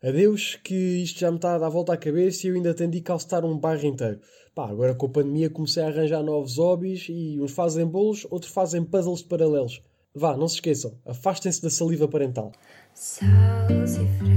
[0.00, 2.98] Adeus, que isto já me está a dar volta à cabeça e eu ainda tendi
[2.98, 4.20] a calcetar um bairro inteiro.
[4.54, 8.52] Pá, agora com a pandemia comecei a arranjar novos hobbies e uns fazem bolos, outros
[8.52, 9.82] fazem puzzles paralelos.
[10.14, 12.52] Vá, não se esqueçam, afastem-se da saliva parental.
[12.94, 14.30] Salsifré,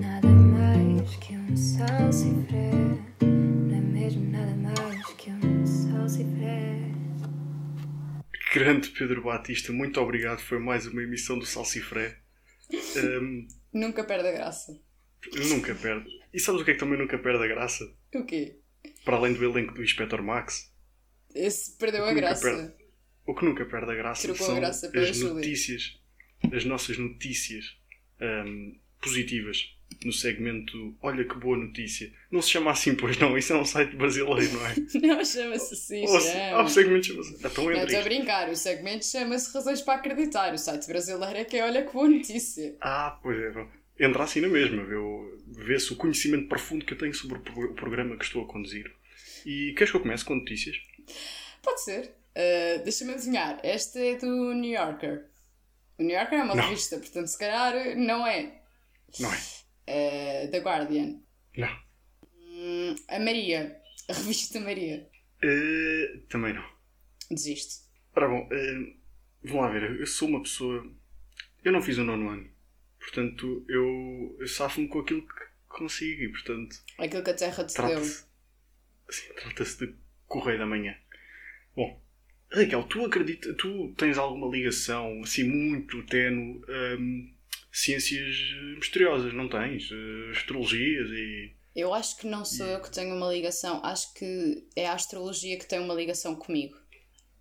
[0.00, 2.59] nada mais que um salsifré.
[8.60, 10.40] Grande Pedro Batista, muito obrigado.
[10.40, 12.18] Foi mais uma emissão do Salsifré.
[12.70, 14.78] Um, Nunca perde a graça.
[15.48, 16.06] nunca perde.
[16.30, 17.84] E sabes o que é que também nunca perde a graça?
[18.14, 18.58] O quê?
[19.02, 20.70] Para além do elenco do Inspector Max,
[21.34, 22.42] Esse perdeu a graça.
[22.42, 22.74] perde.
[23.26, 25.98] o que nunca perde a graça Trocou a são graça pela as notícias,
[26.52, 27.64] as nossas notícias
[28.20, 32.10] um, positivas no segmento Olha que boa notícia.
[32.30, 34.74] Não se chama assim, pois não, isso é um site brasileiro, não é?
[35.06, 36.62] Não, chama-se assim, Ou chama.
[36.62, 37.34] o segmento chama-se.
[37.44, 38.48] Então Não, entra estou a brincar.
[38.48, 40.54] O segmento chama-se Razões para Acreditar.
[40.54, 42.76] O site brasileiro é que é Olha que boa notícia.
[42.80, 43.66] Ah, pois é.
[43.98, 47.70] Entra assim na mesma, vê- vê-se o conhecimento profundo que eu tenho sobre o pro-
[47.70, 48.90] o programa que estou a conduzir.
[49.44, 50.76] E queres que eu comece com notícias?
[51.62, 52.14] Pode ser.
[52.34, 53.58] Uh, Deixa-me adivinhar.
[53.62, 55.26] Esta é do New Yorker.
[55.98, 56.62] O New Yorker é uma Não.
[56.64, 58.59] revista, portanto, se calhar não é.
[59.18, 59.36] Não é?
[59.36, 61.20] Uh, The Guardian.
[61.56, 61.78] Não.
[62.36, 63.80] Hum, a Maria.
[64.08, 65.08] A revista Maria.
[65.42, 66.64] Eh, também não.
[67.30, 67.84] Desiste.
[68.14, 68.94] Ora bom, eh,
[69.42, 69.98] vamos lá ver.
[70.00, 70.84] Eu sou uma pessoa.
[71.64, 72.50] Eu não fiz o nono ano.
[72.98, 75.34] Portanto, eu, eu safo-me com aquilo que
[75.68, 77.86] consigo e, portanto, Aquilo que a Terra te deu.
[77.86, 78.24] trata-se.
[79.08, 79.94] Assim, trata-se de
[80.26, 80.94] Correio da Manhã.
[81.74, 82.02] Bom,
[82.52, 86.60] Raquel, tu acredita, tu tens alguma ligação assim muito tenue
[86.98, 87.34] hum,
[87.72, 88.36] ciências
[88.76, 89.90] misteriosas, não tens?
[89.90, 91.54] Eh, astrologias e.
[91.74, 93.80] Eu acho que não sou eu que tenho uma ligação.
[93.84, 96.76] Acho que é a astrologia que tem uma ligação comigo.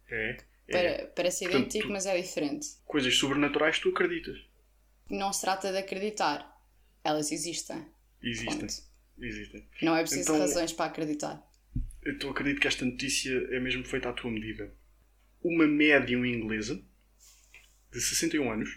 [0.08, 0.38] É?
[0.68, 2.68] É, parece Portanto, idêntico, tu- mas é diferente.
[2.86, 4.38] coisas sobrenaturais tu acreditas.
[5.10, 6.48] Não se trata de acreditar.
[7.04, 7.88] Elas existem.
[8.22, 8.60] Existem.
[8.60, 8.74] Ponto.
[9.20, 9.68] Existem.
[9.82, 11.44] Não é preciso Então- razões para acreditar.
[12.06, 14.72] Então acredito que esta notícia é mesmo feita à tua medida.
[15.44, 16.80] Uma médium inglesa
[17.92, 18.70] de 61 anos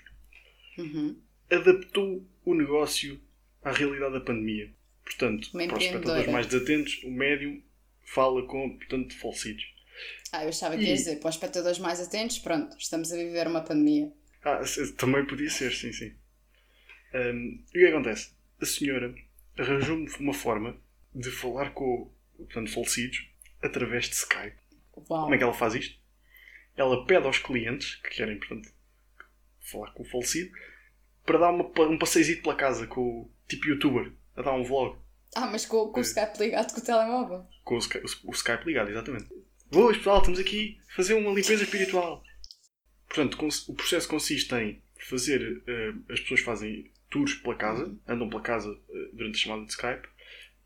[0.78, 1.20] Uhum.
[1.52, 3.20] Adaptou o negócio
[3.62, 4.72] à realidade da pandemia.
[5.04, 7.62] Portanto, para os espectadores mais desatentos, o médium
[8.04, 9.64] fala com, portanto, falecidos.
[10.32, 13.46] Ah, eu que E- ia dizer, para os espectadores mais atentos, pronto, estamos a viver
[13.46, 14.12] uma pandemia.
[14.44, 14.60] Ah,
[14.96, 16.14] também podia ser, sim, sim.
[17.14, 18.32] Ahm, e o que acontece?
[18.60, 19.14] A senhora
[19.58, 20.76] arranjou uma forma
[21.14, 23.28] de falar com portanto, falecidos
[23.60, 24.56] através de Skype.
[24.96, 25.24] Uau.
[25.24, 25.98] Como é que ela faz isto?
[26.76, 28.72] Ela pede aos clientes que querem, portanto,
[29.60, 30.50] falar com o falecido
[31.24, 34.96] para dar uma, um passeizito pela casa com o tipo youtuber, a dar um vlog
[35.36, 36.02] Ah, mas com, com o É.
[36.02, 37.46] Skype ligado com o telemóvel.
[37.64, 39.26] com o, o- Skype ligado, exatamente.
[39.70, 42.22] Boas pessoal, estamos aqui a fazer uma limpeza espiritual.
[43.08, 45.62] Portanto, o processo consiste em fazer.
[45.66, 49.70] eh, as pessoas fazem tours pela casa, andam pela casa eh, durante a chamada de
[49.72, 50.08] Skype,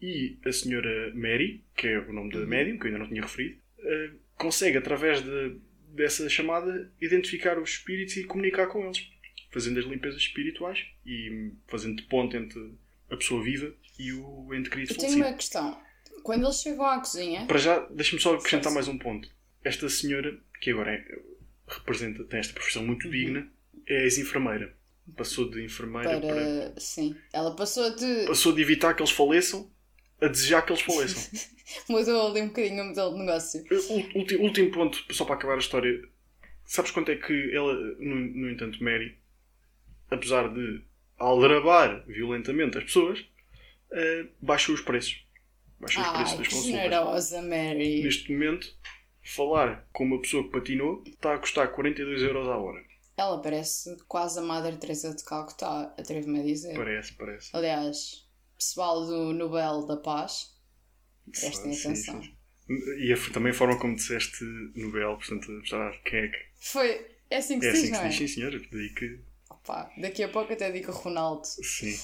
[0.01, 3.23] e a senhora Mary, que é o nome da médium, que eu ainda não tinha
[3.23, 5.59] referido, eh, consegue, através de-
[5.95, 9.09] dessa chamada, identificar os espíritos e comunicar com eles,
[9.51, 12.75] fazendo as limpezas espirituais e fazendo de ponte entre
[13.11, 15.27] a pessoa viva e o ente querido Eu tenho falecido.
[15.29, 15.81] uma questão.
[16.23, 19.29] Quando eles chegam à cozinha, Para já, deixa-me só acrescentar mais um ponto.
[19.65, 21.19] Esta senhora, que agora é-
[21.69, 22.89] representa, tem esta profissão Uhum.
[22.89, 23.49] muito digna,
[23.87, 24.75] é ex-enfermeira.
[25.17, 26.35] Passou de enfermeira para...
[26.35, 26.75] para.
[26.81, 27.15] Sim.
[27.33, 28.27] Ela passou de.
[28.27, 29.71] Passou de evitar que eles faleçam
[30.21, 31.39] a desejar que eles faleçam.
[31.89, 33.65] Mudou ali um bocadinho o modelo de negócio.
[34.17, 36.03] Último, último ponto, só para acabar a história.
[36.65, 39.17] Sabes quanto é que ela, no, no entanto, Mary,
[40.11, 40.85] apesar de
[41.19, 43.25] aldrabar violentamente as pessoas,
[43.93, 45.25] eh, baixou os preços.
[45.81, 46.81] Baixou os preços das que consultas.
[46.83, 48.03] generosa, Mary.
[48.03, 48.75] Neste momento,
[49.23, 52.83] falar com uma pessoa que patinou está a custar 42 euros à hora.
[53.17, 56.75] Ela parece quase a Madre Teresa de Calcutá, atrevo-me a dizer.
[56.75, 57.51] Parece, parece.
[57.57, 58.27] Aliás,
[58.59, 60.55] pessoal do Nobel da Paz,
[61.31, 62.23] prestem Sim, atenção.
[62.23, 62.37] sim.
[62.99, 65.47] E a, também a forma como disseste Nobel, portanto,
[66.05, 66.39] quem é que.
[66.61, 67.07] Foi.
[67.31, 68.09] É assim que É se assim diz, que não se é?
[68.09, 68.51] diz, sim senhor.
[68.73, 69.21] Daí que.
[69.67, 71.45] Opa, daqui a pouco até digo Ronaldo.
[71.45, 71.99] Sim.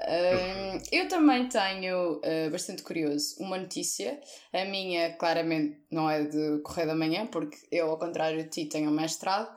[0.00, 4.18] Hum, eu também tenho, uh, bastante curioso, uma notícia.
[4.54, 8.64] A minha, claramente, não é de Correio da Manhã, porque eu, ao contrário de ti,
[8.66, 9.54] tenho um mestrado.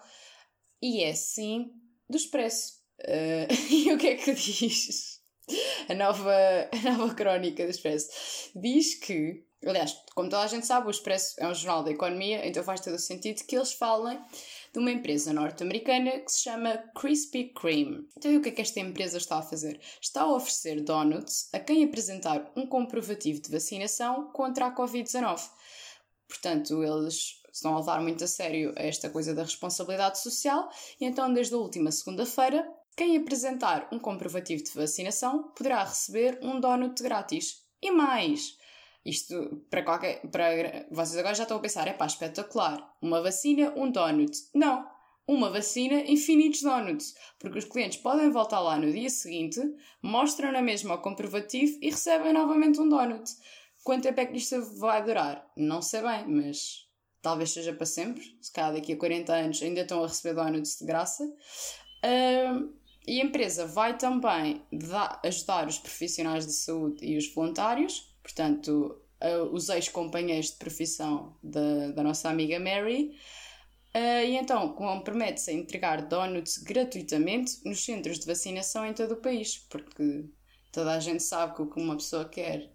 [0.81, 1.71] E é sim
[2.09, 2.81] do Expresso.
[2.99, 5.21] Uh, e o que é que diz?
[5.87, 6.35] A nova,
[6.71, 8.09] a nova crónica do Expresso.
[8.55, 12.45] Diz que, aliás, como toda a gente sabe, o Expresso é um jornal da economia,
[12.45, 14.19] então faz todo o sentido que eles falem
[14.73, 18.07] de uma empresa norte-americana que se chama Krispy Kreme.
[18.17, 19.79] Então, e o que é que esta empresa está a fazer?
[20.01, 25.41] Está a oferecer donuts a quem apresentar um comprovativo de vacinação contra a Covid-19.
[26.27, 31.33] Portanto, eles estão a levar muito a sério esta coisa da responsabilidade social e então,
[31.33, 37.65] desde a última segunda-feira, quem apresentar um comprovativo de vacinação poderá receber um donut grátis.
[37.81, 38.57] E mais!
[39.05, 40.21] Isto, para qualquer.
[40.29, 42.95] Para, vocês agora já estão a pensar, é pá, espetacular.
[43.01, 44.31] Uma vacina, um donut.
[44.53, 44.85] Não!
[45.27, 47.15] Uma vacina, infinitos donuts.
[47.39, 49.59] Porque os clientes podem voltar lá no dia seguinte,
[50.01, 53.23] mostram na mesma o comprovativo e recebem novamente um donut.
[53.83, 55.49] Quanto tempo é que isto vai durar?
[55.55, 56.87] Não sei bem, mas
[57.21, 58.23] talvez seja para sempre.
[58.41, 61.23] Se calhar daqui a 40 anos ainda estão a receber donuts de graça.
[62.03, 62.69] Ahm,
[63.07, 69.01] e a empresa vai também dar- ajudar os profissionais de saúde e os voluntários, portanto,
[69.51, 73.11] os ex-companheiros de profissão da, da nossa amiga Mary.
[73.93, 79.21] Ah, e então compromete-se a entregar donuts gratuitamente nos centros de vacinação em todo o
[79.21, 80.25] país, porque
[80.71, 82.71] toda a gente sabe que o que uma pessoa quer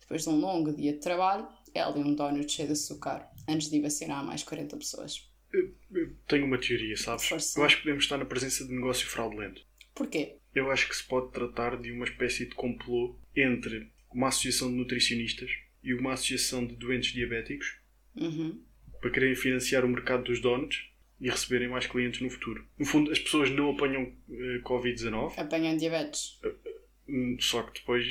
[0.00, 3.70] depois de um longo dia de trabalho é ali um donut cheio de açúcar, antes
[3.70, 5.30] de ir vacinar mais 40 pessoas.
[5.52, 7.26] Eu, eu tenho uma teoria, sabes?
[7.26, 7.58] Força.
[7.58, 9.62] Eu acho que podemos estar na presença de negócio fraudulento.
[9.94, 10.36] Porquê?
[10.54, 14.76] Eu acho que se pode tratar de uma espécie de complô entre uma associação de
[14.76, 15.50] nutricionistas
[15.82, 17.78] e uma associação de doentes diabéticos
[18.16, 18.60] Uhum.
[19.00, 20.78] para quererem financiar o mercado dos donuts
[21.20, 22.66] e receberem mais clientes no futuro.
[22.78, 26.40] No fundo, as pessoas não apanham eh, Covid-19, Apanham diabetes.
[27.08, 28.04] hum, só que depois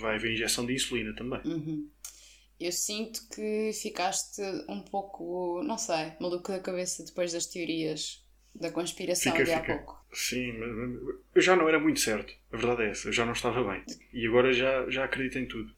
[0.00, 1.40] vai haver injeção de insulina também.
[1.44, 1.88] Uhum.
[2.60, 8.70] Eu sinto que ficaste um pouco, não sei, maluco da cabeça depois das teorias da
[8.72, 9.76] conspiração Fica, de há fica.
[9.78, 10.04] pouco.
[10.12, 12.32] Sim, mas eu já não era muito certo.
[12.52, 13.08] A verdade é essa.
[13.08, 13.84] Eu já não estava bem.
[14.12, 15.74] E agora já, já acredito em tudo.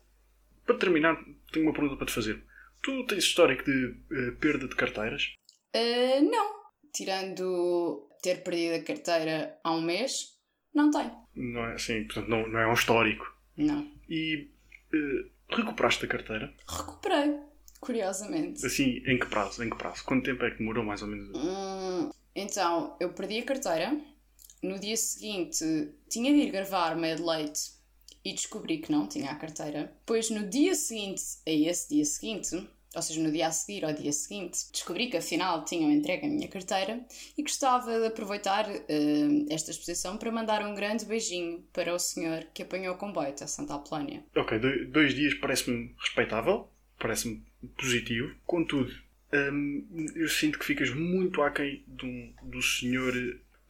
[0.65, 1.17] Para terminar,
[1.53, 2.43] tenho uma pergunta para te fazer.
[2.83, 5.35] Tu tens histórico de eh, perda de carteiras?
[5.75, 6.61] Ah, não.
[6.93, 10.39] Tirando ter perdido a carteira há um mês,
[10.75, 11.13] não tenho.
[11.35, 13.27] Não é assim, portanto, não, não é um histórico.
[13.57, 13.91] Não.
[14.09, 14.49] E
[14.93, 16.55] eh, recuperaste a carteira?
[16.69, 17.39] Recuperei.
[17.81, 18.65] Curiosamente.
[18.65, 19.65] Assim, em que prazo?
[19.65, 20.05] Em que prazo?
[20.05, 21.31] Quanto tempo é que demorou, mais ou menos?
[21.35, 23.99] Hum, então, eu perdi a carteira.
[24.63, 25.65] No dia seguinte,
[26.09, 27.23] tinha de ir gravar meio de
[28.25, 29.93] e descobri que não tinha a carteira.
[30.01, 32.55] Depois, no dia seguinte, a esse dia seguinte,
[32.95, 36.29] ou seja, no dia a seguir ao dia seguinte, descobri que afinal tinham entregue a
[36.29, 37.03] minha carteira
[37.39, 42.45] e gostava de aproveitar eh, esta exposição para mandar um grande beijinho para o senhor
[42.53, 44.23] que apanhou o comboio até Santa Apolónia.
[44.37, 46.69] Ok, do- dois dias parece-me respeitável,
[46.99, 47.43] parece-me
[47.79, 48.35] positivo.
[48.45, 48.93] Contudo,
[49.33, 52.07] hum, eu sinto que ficas muito aquém do,
[52.43, 53.15] do senhor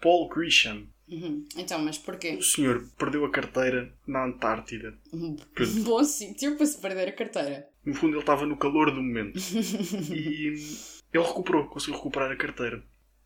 [0.00, 0.86] Paul Grisham.
[1.08, 1.44] Uhum.
[1.56, 2.36] Então, mas porquê?
[2.36, 4.96] O senhor perdeu a carteira na Antártida.
[5.12, 5.34] Um
[5.82, 7.68] bom sítio para se perder a carteira.
[7.84, 9.38] No fundo, ele estava no calor do momento.
[10.14, 10.46] E
[11.12, 12.82] ele recuperou, conseguiu recuperar a carteira.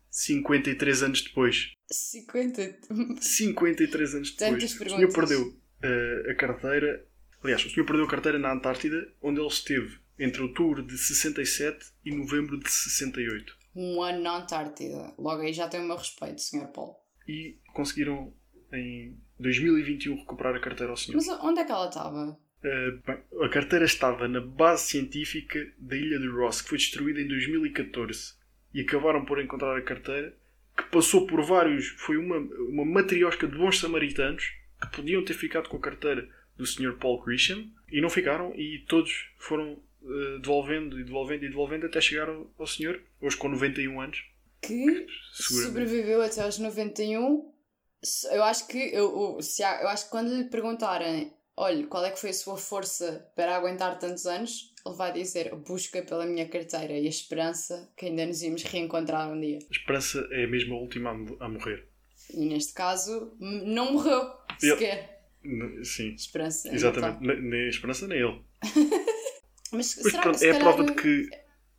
[0.09, 1.73] 53 anos depois.
[1.91, 2.79] 50.
[3.21, 4.51] 53 anos depois.
[4.51, 5.15] Tantas o senhor perguntas.
[5.15, 7.05] perdeu eh, a carteira.
[7.43, 11.85] Aliás, o senhor perdeu a carteira na Antártida, onde ele esteve entre outubro de 67
[12.05, 13.55] e novembro de 68.
[13.75, 15.13] Um ano na Antártida.
[15.17, 16.67] Logo aí já tem o meu respeito, Sr.
[16.67, 16.95] Paulo.
[17.27, 18.33] E conseguiram
[18.71, 21.17] em 2021 recuperar a carteira ao senhor.
[21.17, 22.39] Mas onde é que ela estava?
[22.63, 27.21] Eh, bem, a carteira estava na base científica da Ilha de Ross, que foi destruída
[27.21, 28.33] em 2014.
[28.73, 30.35] E acabaram por encontrar a carteira,
[30.75, 31.89] que passou por vários.
[31.99, 36.65] Foi uma, uma matriosca de bons samaritanos que podiam ter ficado com a carteira do
[36.65, 36.97] Sr.
[36.97, 41.99] Paul Grisham e não ficaram, e todos foram eh, devolvendo e devolvendo e devolvendo até
[42.01, 44.23] chegar ao, ao senhor, hoje com 91 anos.
[44.61, 47.51] Que sobreviveu até aos 91.
[48.03, 51.87] Se- Eu acho que eu, eu- se há- eu acho que quando lhe perguntarem olha,
[51.87, 55.55] qual é que foi a sua força para aguentar tantos anos, ele vai dizer a
[55.55, 59.59] busca pela minha carteira e a esperança que ainda nos íamos reencontrar um dia.
[59.59, 61.87] A esperança é mesmo a última a, mo- a morrer.
[62.33, 64.21] E neste caso, não morreu
[64.59, 65.23] sequer.
[65.45, 66.67] N- Sim, Esperança.
[66.67, 67.41] ainda exatamente.
[67.41, 68.41] Nem a esperança nem ele.
[69.75, 71.29] Mas Mas será pronto, que é a prova de que.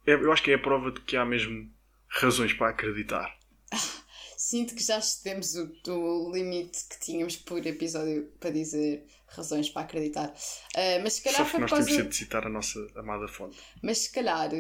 [0.06, 1.70] é- eu acho que é a prova de que há mesmo
[2.08, 3.36] razões para acreditar.
[4.38, 9.82] Sinto que já excedemos o, o limite que tínhamos por episódio para dizer razões para
[9.82, 10.32] acreditar.
[10.76, 11.86] Ah, mas se calhar Só que foi por nós causa.
[11.86, 13.58] temos de citar a nossa amada fonte.
[13.82, 14.50] Mas se calhar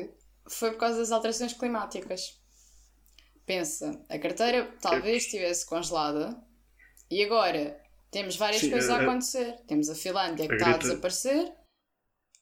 [0.48, 2.40] foi por causa das alterações climáticas.
[3.44, 6.36] Pensa, a carteira talvez estivesse congelada
[7.10, 9.56] e agora temos várias Sim, coisas a a- acontecer.
[9.68, 11.52] Temos a Finlândia que a está a desaparecer.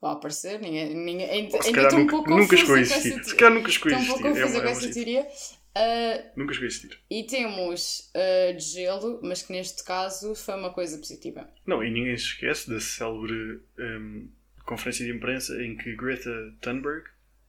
[0.05, 3.25] Vai aparecer, ninguém, ninguém, ainda, estou um nunca, pouco nunca chegou a com existir.
[3.25, 4.39] Se calhar nunca chegou a Estou um pouco existir.
[4.39, 5.27] É confusa com é uma essa teoria.
[5.75, 7.01] Ah, Nunca chegou a existir.
[7.11, 11.49] e temos ah, de gelo, mas que neste caso foi uma coisa positiva.
[11.67, 14.29] Não, e ninguém se esquece da célebre hum,
[14.67, 17.07] conferência de imprensa em que Greta Thunberg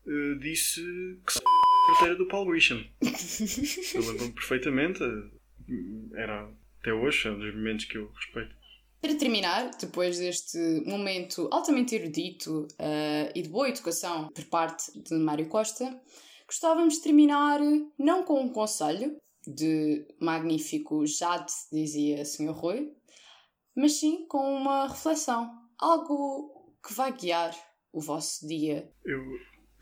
[0.08, 0.80] eh, disse
[1.28, 2.86] que se a carteira do Paul Grisham.
[3.94, 5.04] Eu lembro-me perfeitamente.
[6.16, 6.48] Era
[6.80, 8.56] até hoje, é um dos momentos que eu respeito.
[9.06, 15.14] Para terminar, depois deste momento altamente erudito ah, e de boa educação por parte de
[15.14, 15.96] Mário Costa,
[16.48, 17.60] gostávamos de terminar
[18.00, 19.16] não com um conselho
[19.46, 22.50] de magnífico jade, dizia Sr.
[22.50, 22.94] Rui,
[23.76, 25.52] mas sim com uma reflexão.
[25.78, 27.56] Algo que vai guiar
[27.94, 28.92] o vosso dia.
[29.06, 29.22] Eu,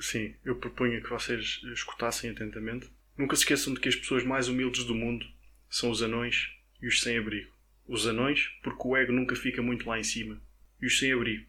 [0.02, 2.92] sim, eu proponho que vocês escutassem atentamente.
[3.18, 5.26] Nunca se esqueçam de que as pessoas mais humildes do mundo
[5.70, 6.50] são os anões
[6.82, 7.53] e os sem-abrigo.
[7.88, 10.42] Os anões, porque o ego nunca fica muito lá em cima.
[10.82, 11.46] E os sem-abrigo,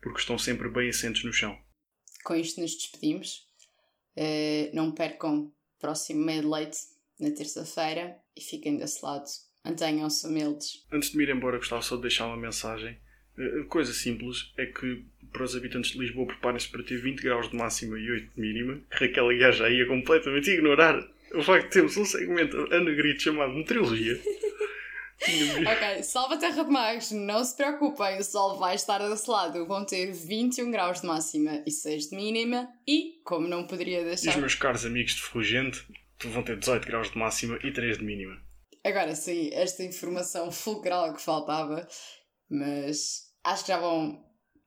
[0.00, 1.58] porque estão sempre bem assentos no chão.
[2.24, 3.46] Com isto nos despedimos.
[4.16, 6.78] Eh, não percam próximo meio de leite
[7.18, 9.24] na terça-feira e fiquem desse lado.
[9.64, 10.84] Mantenham-se humildes.
[10.92, 12.98] Antes de me ir embora, gostava só de deixar uma mensagem.
[13.38, 17.48] Eh, Coisa simples é que para os habitantes de Lisboa preparem-se para ter 20 graus
[17.50, 18.80] de máxima e 8 de mínima.
[18.90, 21.00] Raquel Aguiar já ia completamente ignorar
[21.34, 24.20] o facto de termos um segmento a negrito chamado Meteorologia.
[25.24, 29.64] Ok, salve a Terra de Magos, não se preocupem, o sol vai estar desse lado.
[29.66, 32.68] Vão ter 21 graus de máxima e 6 de mínima.
[32.86, 34.38] E, como não poderia E os deixar.
[34.38, 35.84] meus caros amigos de Ferrugente
[36.24, 38.36] vão ter 18 graus de máxima e 3 de mínima.
[38.84, 41.86] Agora sim, esta informação fulcral que faltava,
[42.50, 44.24] mas acho que já vão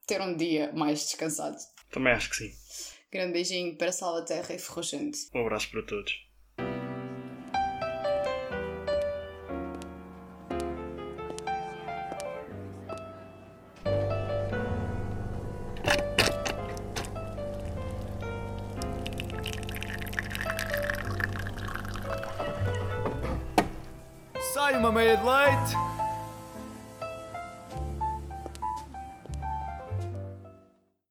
[0.08, 1.58] ter um dia mais descansado.
[1.92, 2.52] Também acho que sim.
[3.12, 5.18] Grande beijinho para Salvaterra e Ferrugente.
[5.34, 6.14] Um abraço para todos.